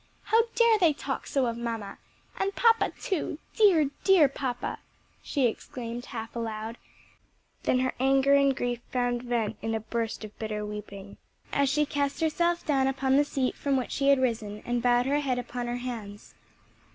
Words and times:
"How 0.23 0.41
dare 0.55 0.79
they 0.79 0.93
talk 0.93 1.27
so 1.27 1.45
of 1.45 1.57
mamma! 1.59 1.99
and 2.39 2.55
papa 2.55 2.91
too, 2.99 3.37
dear, 3.55 3.91
dear 4.03 4.27
papa!" 4.27 4.79
she 5.21 5.45
exclaimed 5.45 6.05
half 6.07 6.35
aloud; 6.35 6.79
then 7.65 7.81
her 7.81 7.93
anger 7.99 8.33
and 8.33 8.55
grief 8.57 8.79
found 8.91 9.21
vent 9.21 9.57
in 9.61 9.75
a 9.75 9.79
burst 9.79 10.23
of 10.23 10.39
bitter 10.39 10.65
weeping 10.65 11.17
as 11.53 11.69
she 11.69 11.85
cast 11.85 12.19
herself 12.19 12.65
down 12.65 12.87
upon 12.87 13.15
the 13.17 13.23
seat 13.23 13.53
from 13.55 13.77
which 13.77 13.91
she 13.91 14.07
had 14.07 14.17
risen, 14.19 14.63
and 14.65 14.81
bowed 14.81 15.05
her 15.05 15.19
head 15.19 15.37
upon 15.37 15.67
her 15.67 15.77
hands. 15.77 16.33